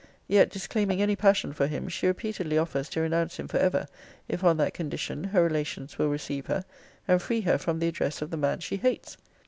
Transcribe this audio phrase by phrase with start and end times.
[0.27, 3.85] 'Yet, disclaiming any passion for him, she repeatedly offers to renounce him for ever,
[4.27, 6.65] if, on that condition, her relations will receive her,
[7.07, 9.17] and free her from the address of the man she hates.